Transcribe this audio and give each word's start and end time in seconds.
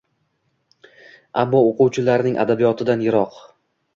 Ammo 1.41 1.59
o‘quvchilarning 1.67 2.39
adabiyotdan 2.45 3.07
yiroq. 3.09 3.37